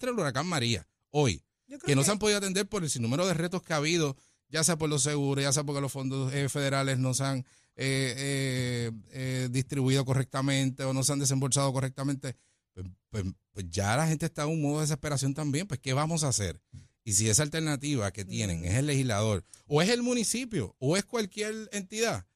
[0.00, 1.42] desastre del huracán María, hoy,
[1.86, 4.16] que no se han podido atender por el sinnúmero de retos que ha habido,
[4.48, 7.38] ya sea por los seguros, ya sea porque los fondos eh, federales no se han
[7.76, 12.36] eh, eh, eh, distribuido correctamente o no se han desembolsado correctamente,
[12.74, 15.92] pues, pues- pues ya la gente está en un modo de desesperación también, pues ¿qué
[15.92, 16.60] vamos a hacer?
[17.04, 21.04] Y si esa alternativa que tienen es el legislador, o es el municipio, o es
[21.04, 22.26] cualquier entidad,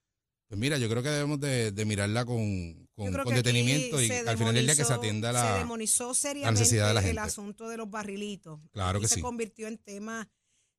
[0.49, 4.21] pues mira, yo creo que debemos de, de mirarla con, con, con detenimiento y se
[4.21, 5.59] al final del día que se atienda Se la...
[5.59, 7.21] demonizó seriamente necesidad de la el gente.
[7.21, 8.61] asunto de los barrilitos.
[8.73, 9.21] Claro que se sí.
[9.21, 10.29] convirtió en tema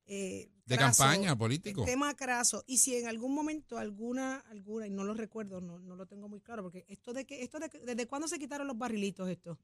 [0.06, 1.84] eh, De craso, campaña político.
[1.84, 2.62] Tema craso.
[2.66, 6.28] Y si en algún momento alguna, alguna, y no lo recuerdo, no, no lo tengo
[6.28, 9.28] muy claro, porque esto de que, esto de, que- ¿desde cuándo se quitaron los barrilitos
[9.28, 9.58] esto?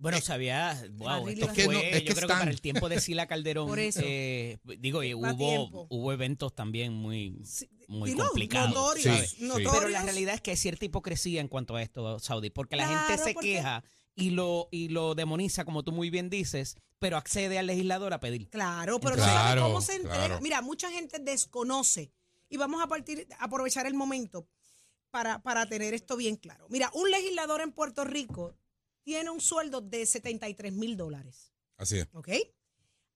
[0.00, 2.60] Bueno, sabía, wow, esto Es que fue, no- es yo que creo que para el
[2.60, 4.00] tiempo de Sila Calderón, Por eso.
[4.04, 5.86] eh, digo, y Va hubo, tiempo.
[5.90, 9.34] hubo eventos también muy, Sí, muy notorios.
[9.56, 12.86] Pero la realidad es que hay cierta hipocresía en cuanto a esto, Saudi, porque la
[12.86, 13.82] gente se porque- queja
[14.14, 18.20] y lo, y lo demoniza, como tú muy bien dices, pero accede al legislador a
[18.20, 18.48] pedir.
[18.50, 20.16] Claro, pero Claro, no sabe cómo se entrega.
[20.16, 20.40] claro.
[20.40, 22.12] Mira, mucha gente desconoce
[22.48, 24.48] y vamos a partir, aprovechar el momento
[25.10, 26.66] para, para tener esto bien claro.
[26.68, 28.56] Mira, un legislador en Puerto Rico
[29.04, 32.08] tiene un sueldo de 73 mil dólares, Así es.
[32.12, 32.28] ¿ok?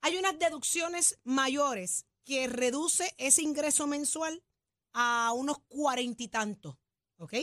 [0.02, 4.42] Hay unas deducciones mayores que reduce ese ingreso mensual
[4.92, 6.76] a unos cuarenta y tantos,
[7.18, 7.34] ¿ok?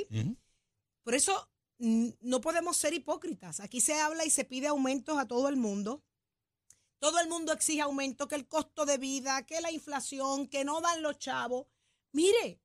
[1.04, 3.60] Por eso no podemos ser hipócritas.
[3.60, 6.04] Aquí se habla y se pide aumentos a todo el mundo.
[7.00, 10.82] Todo el mundo exige aumento, que el costo de vida, que la inflación, que no
[10.82, 11.68] dan los chavos.
[12.12, 12.62] Mire,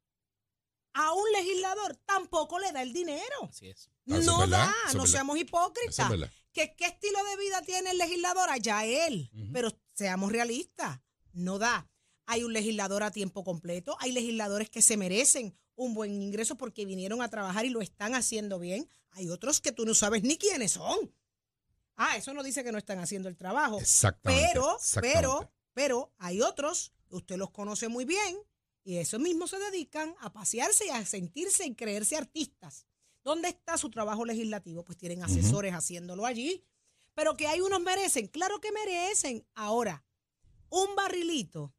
[0.95, 3.45] a un legislador tampoco le da el dinero.
[3.49, 3.91] Así es.
[4.07, 6.11] Eso es No verdad, da, es no seamos hipócritas.
[6.13, 6.31] es.
[6.53, 8.51] ¿Qué, ¿Qué estilo de vida tiene el legislador?
[8.51, 9.31] Allá él.
[9.53, 11.01] Pero seamos realistas,
[11.33, 11.89] no da.
[12.27, 16.85] Hay un legislador a tiempo completo, hay legisladores que se merecen un buen ingreso porque
[16.85, 18.89] vinieron a trabajar y lo están haciendo bien.
[19.11, 21.13] Hay otros que tú no sabes ni quiénes son.
[21.97, 23.79] Ah, eso no dice que no están haciendo el trabajo.
[23.79, 24.49] Exactamente.
[24.53, 25.19] Pero, exactamente.
[25.19, 28.39] pero, pero hay otros usted los conoce muy bien
[28.83, 32.87] y esos mismos se dedican a pasearse y a sentirse y creerse artistas.
[33.23, 34.85] ¿Dónde está su trabajo legislativo?
[34.85, 36.63] Pues tienen asesores haciéndolo allí.
[37.15, 39.47] Pero que hay unos merecen, claro que merecen.
[39.55, 40.05] Ahora,
[40.69, 41.73] un barrilito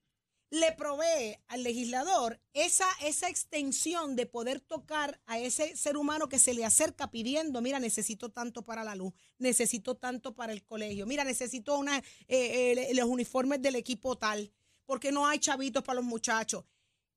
[0.49, 6.39] le provee al legislador esa, esa extensión de poder tocar a ese ser humano que
[6.39, 11.05] se le acerca pidiendo, mira, necesito tanto para la luz, necesito tanto para el colegio,
[11.05, 11.97] mira, necesito una,
[12.27, 14.51] eh, eh, los uniformes del equipo tal,
[14.85, 16.63] porque no hay chavitos para los muchachos.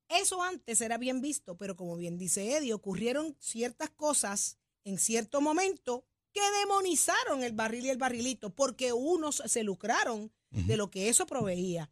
[0.09, 5.43] Eso antes era bien visto, pero como bien dice Eddie, ocurrieron ciertas cosas en cierto
[5.43, 11.11] momento que demonizaron el barril y el barrilito, porque unos se lucraron de lo que
[11.11, 11.91] eso proveía.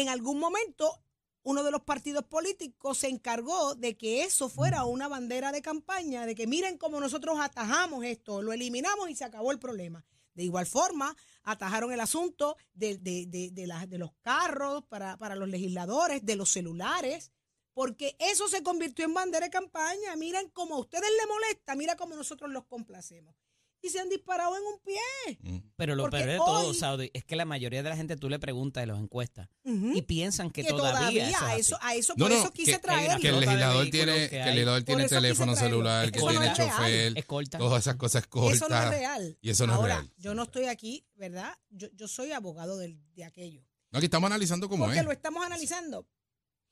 [0.00, 1.02] En algún momento,
[1.42, 6.24] uno de los partidos políticos se encargó de que eso fuera una bandera de campaña,
[6.26, 10.04] de que miren cómo nosotros atajamos esto, lo eliminamos y se acabó el problema.
[10.34, 15.16] De igual forma, atajaron el asunto de, de- de- de la- de los carros para,
[15.18, 17.30] para los legisladores, de los celulares,
[17.74, 20.16] porque eso se convirtió en bandera de campaña.
[20.16, 23.34] Miren cómo a ustedes les molesta, mira cómo nosotros los complacemos.
[23.82, 25.38] Y se han disparado en un pie.
[25.40, 25.58] Mm.
[25.76, 28.14] Pero lo Porque peor de todo, hoy- Saudi, es que la mayoría de la gente
[28.16, 29.92] tú le preguntas en las encuestas Ujú.
[29.96, 31.60] y piensan que, que todavía, eso es a así.
[31.60, 33.18] eso, a eso, No, por no, eso quise que- traerlo.
[33.20, 34.48] Que el legislador vehículos tiene, que que el hay.
[34.54, 35.76] legislador tiene eso quise teléfono traerlo.
[35.76, 36.70] celular, que Eso no tiene es real.
[36.70, 37.58] chofer, Escolta.
[37.58, 38.56] todas esas cosas cortas.
[38.56, 39.38] Eso no es real.
[39.40, 40.12] Y eso no es Ahora, real.
[40.18, 41.56] yo no estoy aquí, ¿verdad?
[41.70, 43.62] Yo, yo soy abogado del- de, aquello.
[43.92, 45.04] No, aquí estamos analizando cómo Porque es.
[45.06, 46.06] lo estamos analizando.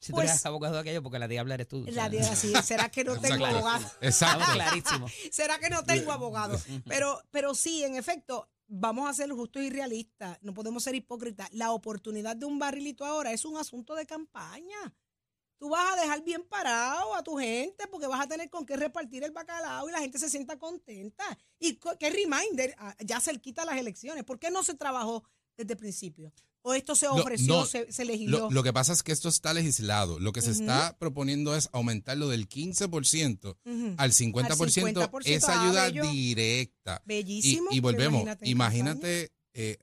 [0.00, 1.84] Si tú Pues- eres abogado de aquello, porque la diabla eres tú.
[1.86, 3.84] La sea, de así, ¿será que no tengo abogado?
[4.00, 4.42] Exacto.
[4.42, 5.12] Estamos clarísimos.
[5.32, 6.58] ¿Será que no tengo abogado?
[6.86, 10.38] Pero, pero sí, en efecto, vamos a ser justos y realistas.
[10.42, 11.48] No podemos ser hipócritas.
[11.52, 14.94] La oportunidad de un barrilito ahora es un asunto de campaña.
[15.58, 18.76] Tú vas a dejar bien parado a tu gente porque vas a tener con qué
[18.76, 21.24] repartir el bacalao y la gente se sienta contenta.
[21.58, 24.22] Y qué reminder, ah, ya cerquita las elecciones.
[24.22, 25.24] ¿Por qué no se trabajó
[25.58, 26.32] desde el principio?
[26.62, 28.38] ¿O esto se ofreció, no, se, se legisló?
[28.40, 30.18] Lo, lo que pasa es que esto está legislado.
[30.18, 33.94] Lo que se está proponiendo es aumentarlo del 15% Ujú.
[33.96, 34.48] al 50%,
[35.08, 37.02] 50%, esa ayuda directa.
[37.04, 37.68] Y, Bellísimo.
[37.70, 39.78] y volvemos, imagínate imagínate, eh,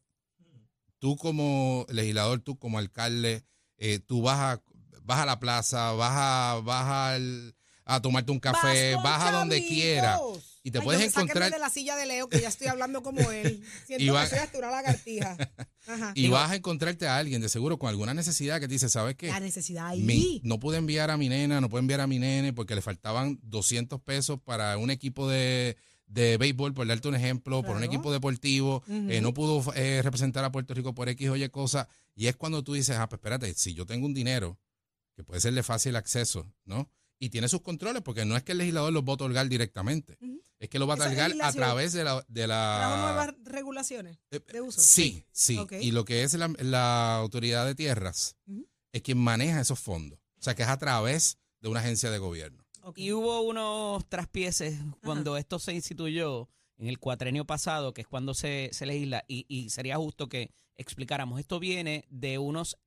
[0.99, 3.43] tú como legislador, tú como alcalde,
[3.77, 4.63] eh, tú vas a,
[5.03, 7.55] vas a la plaza, vas a, vas al-
[7.85, 9.75] a tomarte un café, vas, a donde chavitos.
[9.75, 10.19] quiera.
[10.65, 13.21] Y te Ay, puedes encontrar- de la silla de Leo, que ya estoy hablando como
[13.29, 13.63] él.
[13.85, 15.37] Siento Y va- que soy hasta una lagartija.
[15.87, 16.11] Ajá.
[16.15, 19.13] Y vas a encontrarte a alguien de seguro con alguna necesidad que te dice, ¿sabes
[19.15, 19.27] qué?
[19.27, 20.01] La necesidad ahí.
[20.01, 22.81] Mi- no pude enviar a mi nena, no puedo enviar a mi nene porque le
[22.81, 25.77] faltaban 200 pesos para un equipo de,
[26.07, 30.43] de béisbol, por darte un ejemplo, por un equipo deportivo, eh, no pudo eh, representar
[30.45, 31.87] a Puerto Rico por X o Y cosa.
[32.15, 34.59] Y es cuando tú dices, ah, pues espérate, si yo tengo un dinero
[35.15, 36.89] que puede ser de fácil acceso, ¿no?
[37.19, 40.17] Y tiene sus controles, porque no es que el legislador los va a otorgar directamente,
[40.59, 42.25] es que lo va a otorgar a través de la...
[42.27, 44.81] De ¿Trajo la nuevas regulaciones eh, de uso?
[44.81, 45.59] Sí, sí.
[45.81, 48.35] Y lo que es la, la autoridad de tierras
[48.91, 50.19] es quien maneja esos fondos.
[50.39, 52.63] O sea, que es a través de una agencia de gobierno.
[52.95, 58.33] Y hubo unos traspieces cuando esto se instituyó en el cuatrenio pasado, que es cuando
[58.33, 61.39] se, se legisla, y, y sería justo que explicáramos.
[61.39, 62.77] Esto viene de unos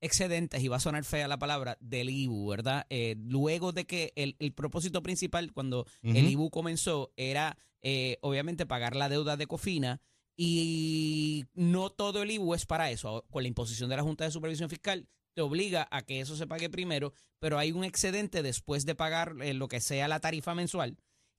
[0.00, 2.86] excedentes, y va a sonar fea la palabra, del IBU, ¿verdad?
[2.90, 6.28] Eh, luego de que el, el propósito principal cuando el.
[6.28, 10.00] IBU comenzó era, eh, obviamente, pagar la deuda de Cofina,
[10.36, 13.26] y no todo el IBU es para eso.
[13.30, 16.46] Con la imposición de la Junta de Supervisión Fiscal, te obliga a que eso se
[16.46, 20.54] pague primero, pero hay un excedente después de pagar eh, lo que sea la tarifa
[20.54, 20.96] mensual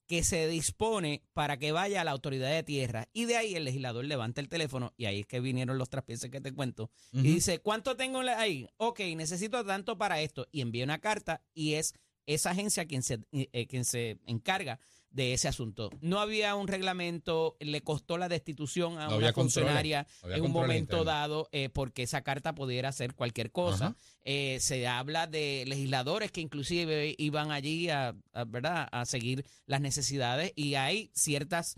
[0.07, 3.07] que se dispone para que vaya a la autoridad de tierra.
[3.13, 6.30] Y de ahí el legislador levanta el teléfono, y ahí es que vinieron los traspieces
[6.30, 8.68] que te cuento, y dice, ¿cuánto tengo ahí?
[8.77, 10.48] Ok, necesito tanto para esto.
[10.51, 11.94] Y envía una carta y es
[12.25, 14.80] esa agencia quien se, eh, quien se encarga
[15.11, 15.89] de ese asunto.
[16.01, 21.03] No había un reglamento, le costó la destitución a No una funcionaria en un momento
[21.03, 23.95] dado eh, porque esa carta pudiera hacer cualquier cosa.
[24.23, 28.87] Eh, se habla de legisladores que inclusive iban allí a, a, ¿verdad?
[28.91, 31.75] a seguir las necesidades y hay ciertas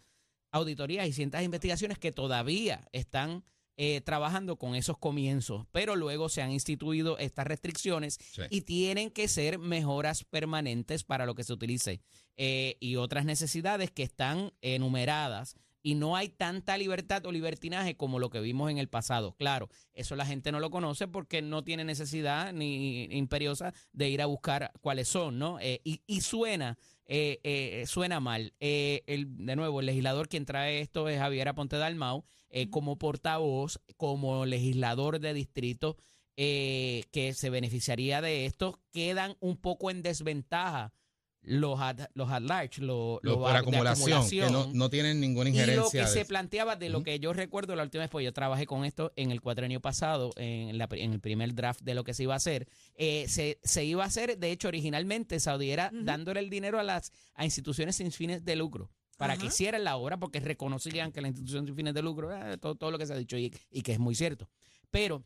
[0.51, 3.43] auditorías y ciertas investigaciones que todavía están
[3.77, 8.43] eh, trabajando con esos comienzos, pero luego se han instituido estas restricciones Sí.
[8.49, 12.01] y tienen que ser mejoras permanentes para lo que se utilice
[12.37, 15.55] eh, y otras necesidades que están enumeradas
[15.85, 19.35] y no hay tanta libertad o libertinaje como lo que vimos en el pasado.
[19.35, 24.21] Claro, eso la gente no lo conoce porque no tiene necesidad ni imperiosa de ir
[24.21, 25.59] a buscar cuáles son, ¿no?
[25.59, 28.53] Eh, y, y suena, eh, eh, suena mal.
[28.61, 33.79] El, de nuevo, el legislador quien trae esto es Javier Aponte Dalmau, eh, como portavoz,
[33.97, 35.97] como legislador de distrito,
[36.37, 40.93] eh, que se beneficiaría de esto, quedan un poco en desventaja
[41.45, 44.77] los at, los at large, los, Lo- los por de acumulación, que no, acumulación.
[44.77, 45.99] no tienen ninguna Y lo injerencia.
[46.03, 46.27] que de se eso.
[46.29, 49.29] planteaba, de lo que yo recuerdo la última vez, pues yo trabajé con esto en
[49.31, 52.37] el cuatrenio pasado, en, la, en el primer draft de lo que se iba a
[52.37, 56.05] hacer, eh, se, se iba a hacer, de hecho, originalmente Saudi era Ujú.
[56.05, 59.95] dándole el dinero a las a instituciones sin fines de lucro para que hicieran la
[59.95, 63.05] obra porque reconocían que la institución sin fines de lucro, eh, todo, todo lo que
[63.05, 64.49] se ha dicho y, y que es muy cierto.
[64.91, 65.23] Pero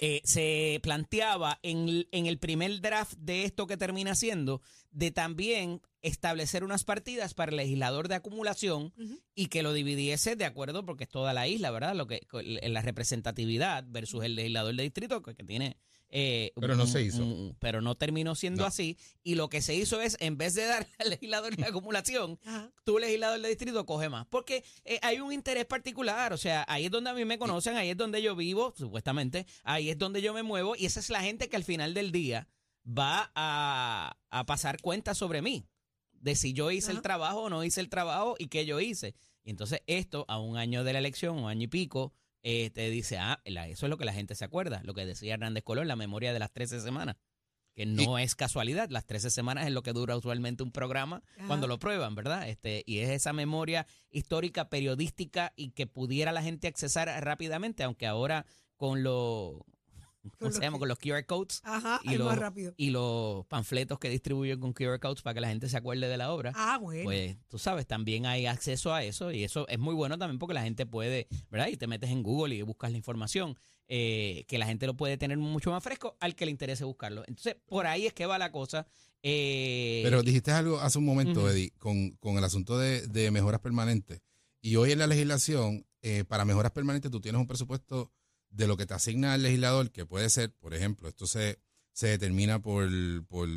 [0.00, 5.80] eh, se planteaba en, en el primer draft de esto que termina siendo, de también
[6.02, 8.92] establecer unas partidas para el legislador de acumulación
[9.34, 11.94] y que lo dividiese de acuerdo, porque es toda la isla, ¿verdad?
[11.94, 15.76] Lo que en la representatividad versus el legislador de distrito que, que tiene.
[16.10, 17.22] eh, Pero no un- se hizo.
[17.22, 18.68] un- pero no terminó siendo No.
[18.68, 18.96] así.
[19.22, 22.38] Y lo que se hizo es, en vez de dar al legislador de acumulación,
[22.84, 24.26] tú legislador de distrito coge más.
[24.28, 27.76] Porque eh, hay un interés particular, o sea, ahí es donde a mí me conocen,
[27.76, 31.10] ahí es donde yo vivo, supuestamente, ahí es donde yo me muevo y esa es
[31.10, 32.48] la gente que al final del día
[32.88, 35.66] va a, a pasar cuentas sobre mí,
[36.12, 39.14] de si yo hice el trabajo o no hice el trabajo y qué yo hice.
[39.44, 42.12] Y entonces esto, a un año de la elección, un año y pico,
[42.42, 45.04] eh, te dice, ah, la- eso es lo que la gente se acuerda, lo que
[45.06, 47.16] decía Hernández Colón, la memoria de las 13 semanas.
[47.74, 51.68] Que no es casualidad, las 13 semanas es lo que dura usualmente un programa cuando
[51.68, 52.48] lo prueban, ¿verdad?
[52.48, 58.08] Este, y es esa memoria histórica, periodística y que pudiera la gente accesar rápidamente, aunque
[58.08, 58.46] ahora
[58.76, 59.60] con los,
[60.22, 60.76] ¿cómo lo se llama?
[60.76, 62.74] que- Con los QR codes Ajá, Y es lo- más rápido.
[62.76, 66.16] y los panfletos que distribuyen con QR codes para que la gente se acuerde de
[66.16, 66.52] la obra.
[66.54, 67.04] Ah, bueno.
[67.04, 70.54] Pues tú sabes, también hay acceso a eso y eso es muy bueno también porque
[70.54, 71.68] la gente puede, ¿verdad?
[71.68, 73.56] Y te metes en Google y buscas la información,
[73.88, 77.22] eh, que la gente lo puede tener mucho más fresco al que le interese buscarlo.
[77.26, 78.86] Entonces, por ahí es que va la cosa.
[79.22, 81.48] eh, Pero dijiste algo hace un momento.
[81.50, 84.20] Eddie, con, con el asunto de, de mejoras permanentes.
[84.60, 88.12] Y hoy en la legislación, eh, para mejoras permanentes, tú tienes un presupuesto
[88.50, 91.58] de lo que te asigna el legislador, que puede ser, por ejemplo, esto se,
[91.92, 92.88] se determina por,
[93.26, 93.48] por,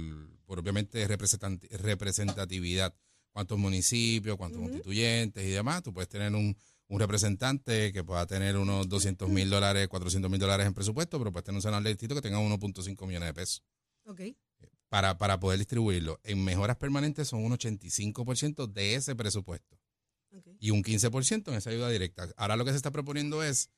[0.45, 2.93] por obviamente representatividad.
[3.33, 5.83] Cuántos municipios, cuántos constituyentes y demás.
[5.83, 6.57] Tú puedes tener un,
[6.87, 11.31] un representante que pueda tener unos 200 mil dólares, 400 mil dólares en presupuesto, pero
[11.31, 13.63] puedes tener un senador distrito que tenga 1.5 millones de pesos
[14.03, 14.21] Ok.
[14.89, 16.19] para, para poder distribuirlo.
[16.23, 19.79] En mejoras permanentes son un 85% de ese presupuesto
[20.59, 22.27] y un 15% en esa ayuda directa.
[22.35, 23.69] Ahora lo que se está proponiendo es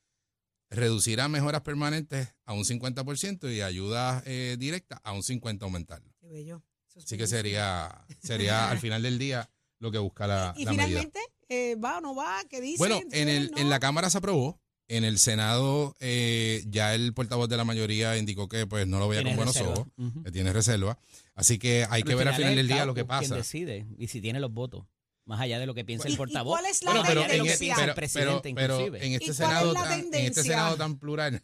[0.74, 6.12] reducir a mejoras permanentes a un 50% y ayuda eh, directa a un 50% aumentarlo.
[6.20, 6.62] Qué bello.
[6.94, 9.50] Es Así que sería, sería al final del día
[9.80, 10.86] lo que busca la, Y la medida.
[10.86, 12.36] finalmente, eh, ¿va o no va?
[12.48, 12.78] ¿Qué dice?
[12.78, 14.60] Bueno, en, el, en la Cámara se aprobó.
[14.86, 19.08] En el Senado eh, ya el portavoz de la mayoría indicó que pues no lo
[19.08, 19.72] veía con buenos reserva.
[19.80, 19.88] ojos,
[20.24, 20.98] que tiene reserva.
[21.34, 23.34] Así que hay Pero que ver al final del el día lo que Quien pasa.
[23.34, 24.84] decide y si tiene los votos,
[25.24, 26.52] más allá de lo que piensa ¿Y- el portavoz.
[26.58, 28.54] cuál es la Bueno, pero, de lo en, que este- piensa el pero- presidente, pero-
[28.54, 29.06] pero inclusive.
[29.06, 30.42] en este ¿Y cuál es Senado la tan, en este?
[30.42, 31.42] Senado tan plural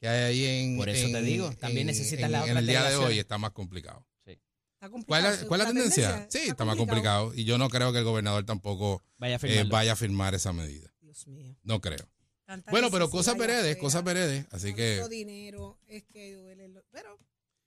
[0.00, 2.82] que hay ahí en Por eso te digo, también necesitas en- las en el día
[2.84, 4.06] de hoy está más complicado.
[5.06, 6.26] ¿Cuál, es, la tendencia?
[6.28, 7.32] Sí, está, más complicado.
[7.34, 10.52] Y yo no creo que el gobernador tampoco vaya a, eh, vaya a firmar esa
[10.52, 10.92] medida.
[11.00, 11.56] Dios mío.
[11.62, 12.08] No creo.
[12.68, 14.46] bueno, pero cosas veredes, cosas veredes.
[14.50, 15.00] Así que.
[15.08, 17.16] dinero es que Pero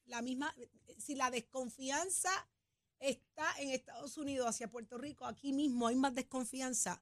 [0.07, 0.53] la misma.
[0.97, 2.29] Si la desconfianza
[3.09, 7.01] está en Estados Unidos hacia Puerto Rico, aquí mismo hay más desconfianza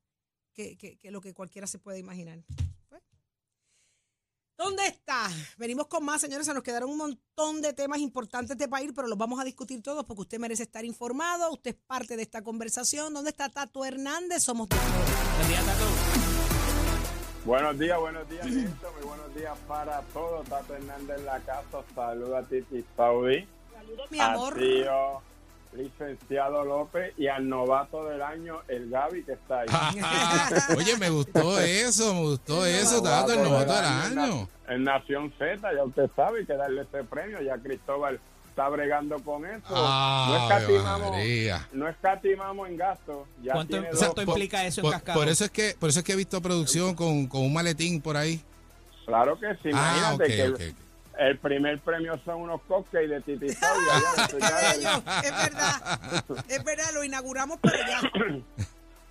[0.54, 2.44] que, que lo que cualquiera se puede imaginar.
[4.64, 5.30] ¿Dónde está?
[5.58, 6.46] Venimos con más, señores.
[6.46, 9.82] Se nos quedaron un montón de temas importantes de país, pero los vamos a discutir
[9.82, 11.52] todos porque usted merece estar informado.
[11.52, 13.14] Usted es parte de esta conversación.
[13.14, 14.44] ¿Dónde está Tato Hernández?
[14.44, 14.84] Somos todos.
[14.84, 15.86] Buen día, Tato.
[17.46, 20.48] Buenos días, buenos días, Muy buenos días para todos.
[20.48, 21.84] Tato Hernández en la casa.
[21.94, 23.48] Saludos a Titi Saudi.
[23.74, 24.54] Saludos, mi amor
[25.76, 29.68] licenciado López y al novato del año, el Gaby que está ahí.
[30.78, 34.48] Oye, me gustó eso, me gustó eso, Tato, el novato del año.
[34.68, 39.46] En Nación Z, ya usted sabe que darle ese premio, ya Cristóbal está bregando con
[39.46, 39.64] eso.
[39.70, 41.18] no, escatimamos,
[41.72, 43.28] no escatimamos en gasto.
[43.52, 45.20] ¿Cuánto exacto implica eso en cascado?
[45.20, 48.00] Por eso es que, por eso es que he visto producción con, con un maletín
[48.00, 48.42] por ahí.
[49.06, 50.83] Claro que sí, ah, imagínate que
[51.18, 56.00] el primer premio son unos cupcakes de Titi es verdad,
[56.48, 58.02] es verdad, lo inauguramos pero ya.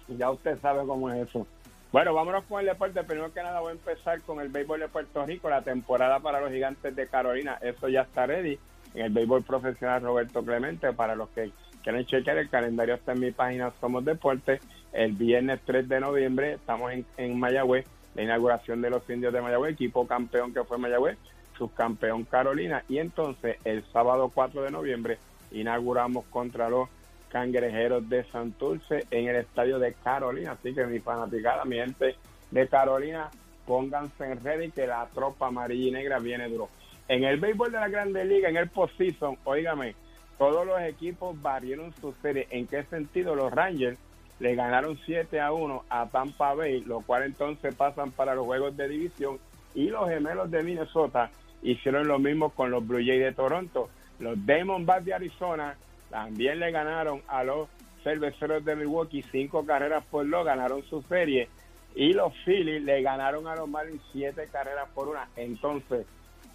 [0.16, 1.46] ya usted sabe cómo es eso.
[1.92, 3.04] Bueno, vámonos con el deporte.
[3.04, 6.40] Primero que nada voy a empezar con el béisbol de Puerto Rico, la temporada para
[6.40, 7.58] los gigantes de Carolina.
[7.60, 8.58] Eso ya está ready
[8.94, 10.94] en el béisbol profesional Roberto Clemente.
[10.94, 14.62] Para los que quieren chequear el calendario está en mi página Somos Deportes.
[14.92, 19.42] El viernes 3 de noviembre estamos en, en Mayagüez, la inauguración de los indios de
[19.42, 21.18] Mayagüez, equipo campeón que fue Mayagüez
[21.62, 22.82] subcampeón Carolina.
[22.88, 25.18] Y entonces el sábado 4 de noviembre
[25.52, 26.88] inauguramos contra los
[27.28, 30.52] cangrejeros de Santurce en el estadio de Carolina.
[30.52, 32.16] Así que mi fanaticada, mi gente
[32.50, 33.30] de Carolina,
[33.66, 36.68] pónganse en ready que la tropa amarilla y negra viene duro.
[37.08, 39.94] En el béisbol de la Grande Liga, en el postseason, óigame,
[40.38, 42.48] todos los equipos variaron su serie.
[42.50, 43.34] ¿En qué sentido?
[43.34, 43.98] Los Rangers
[44.40, 48.76] le ganaron 7 a 1 a Tampa Bay, lo cual entonces pasan para los juegos
[48.76, 49.38] de división.
[49.74, 51.30] Y los gemelos de Minnesota
[51.62, 53.88] hicieron lo mismo con los Blue Jays de Toronto.
[54.18, 55.76] Los Diamondbacks de Arizona
[56.10, 57.68] también le ganaron a los
[58.02, 61.48] Cerveceros de Milwaukee cinco carreras por dos, ganaron su serie.
[61.94, 65.28] Y los Phillies le ganaron a los Marlins siete carreras por una.
[65.36, 66.06] Entonces,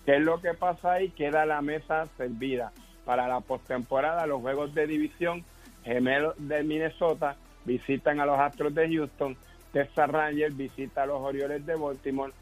[0.06, 1.10] ¿qué es lo que pasa ahí?
[1.12, 2.72] Queda la mesa servida
[3.06, 5.46] para la postemporada, los juegos de división.
[5.84, 9.38] Gemelos de Minnesota visitan a los Astros de Houston.
[9.72, 12.34] Texas Rangers visita a los Orioles de Baltimore.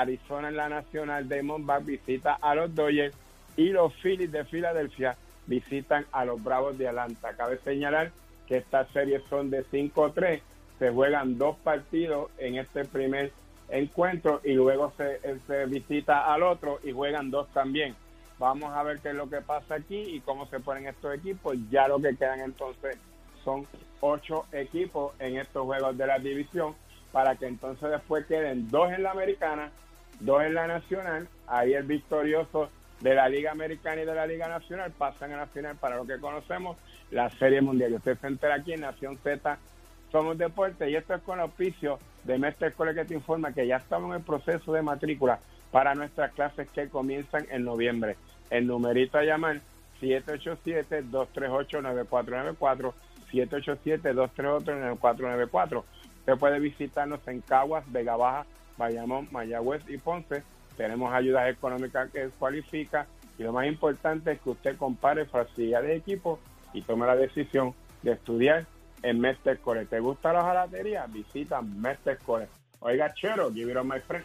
[0.00, 3.14] Arizona en la Nacional, Diamondback visita a los Dodgers
[3.56, 7.34] y los Phillies de Filadelfia visitan a los Bravos de Atlanta.
[7.36, 8.10] Cabe señalar
[8.46, 10.40] que estas series son de 5-3,
[10.78, 13.32] se juegan dos partidos en este primer
[13.68, 17.94] encuentro y luego se, se, visita al otro y juegan dos también.
[18.38, 21.56] Vamos a ver qué es lo que pasa aquí y cómo se ponen estos equipos.
[21.70, 22.98] Ya lo que quedan entonces
[23.44, 23.66] son
[24.00, 26.74] ocho equipos en estos juegos de la división
[27.12, 29.70] para que entonces después queden dos en la americana,
[30.20, 34.48] dos en la nacional, ahí el victorioso de la Liga Americana y de la Liga
[34.48, 35.76] Nacional pasan a la final.
[35.76, 36.78] Para lo que conocemos
[37.10, 37.92] la Serie Mundial.
[37.94, 39.58] Usted se entera aquí en Nación Z,
[40.10, 43.76] somos deporte y esto es con auspicio de Mestre Escuela que te informa que ya
[43.76, 45.38] estamos en el proceso de matrícula
[45.70, 48.16] para nuestras clases que comienzan en noviembre.
[48.50, 49.60] El numerito a llamar
[50.00, 52.92] 787-238-9494,
[53.32, 55.84] 787-238-9494
[56.22, 58.46] Usted puede visitarnos en Caguas, Vega Baja,
[58.78, 60.44] Bayamón, Mayagüez y Ponce.
[60.76, 65.96] Tenemos ayudas económicas que cualifica y lo más importante es que usted compare facilidades de
[65.96, 66.38] equipo
[66.72, 68.66] y tome la decisión de estudiar
[69.02, 69.86] en Mestre Core.
[69.86, 71.06] ¿Te gusta la jalatería?
[71.06, 72.46] Visita Mestre Core.
[72.78, 74.24] Oiga, chero, give it on my friend.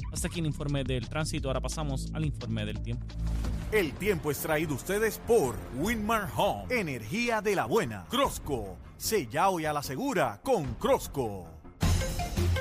[0.11, 1.47] Hasta aquí el informe del tránsito.
[1.47, 3.05] Ahora pasamos al informe del tiempo.
[3.71, 8.05] El tiempo es traído ustedes por Winmar Home, energía de la buena.
[8.09, 11.60] Crosco, sella hoy a la segura con Crosco.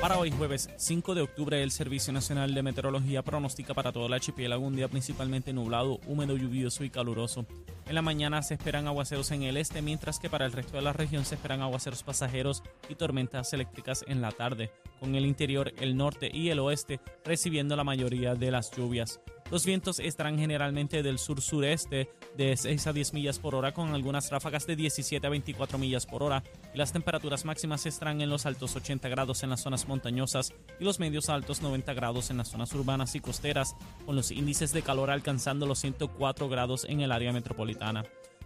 [0.00, 4.14] Para hoy jueves 5 de octubre el Servicio Nacional de Meteorología pronostica para todo el
[4.14, 7.45] archipiélago un día principalmente nublado, húmedo, lluvioso y caluroso.
[7.87, 10.83] En la mañana se esperan aguaceros en el este, mientras que para el resto de
[10.83, 15.71] la región se esperan aguaceros pasajeros y tormentas eléctricas en la tarde, con el interior,
[15.78, 19.21] el norte y el oeste recibiendo la mayoría de las lluvias.
[19.50, 24.30] Los vientos estarán generalmente del sur-sureste de 6 a 10 millas por hora con algunas
[24.30, 28.47] ráfagas de 17 a 24 millas por hora y las temperaturas máximas estarán en los
[28.47, 32.49] altos 80 grados en las zonas montañosas y los medios altos 90 grados en las
[32.49, 33.75] zonas urbanas y costeras
[34.07, 38.04] con los índices de calor alcanzando los 104 grados en el área metropolitana.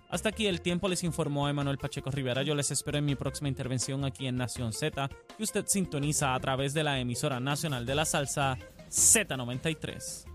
[0.08, 2.42] Hasta aquí el tiempo les informó Emanuel Pacheco Rivera.
[2.42, 6.40] Yo les espero en mi próxima intervención aquí en Nación Z, que usted sintoniza a
[6.40, 8.56] través de la emisora nacional de la salsa
[8.88, 10.33] Z93.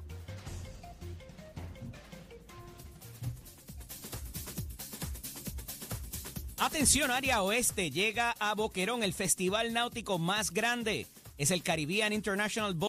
[6.62, 11.08] Atención área oeste, llega a Boquerón el festival náutico más grande.
[11.38, 12.89] Es el Caribbean International Boat